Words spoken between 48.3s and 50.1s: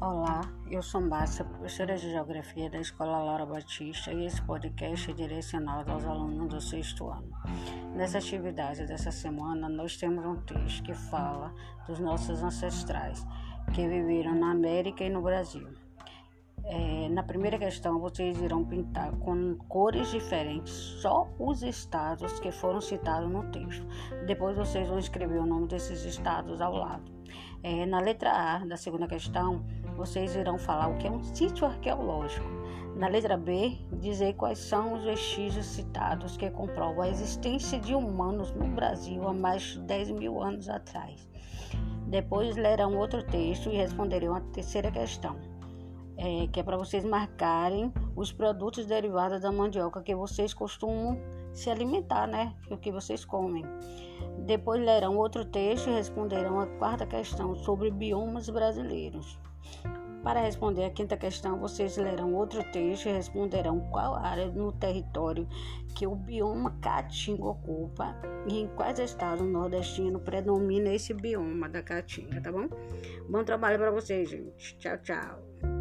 produtos derivados da mandioca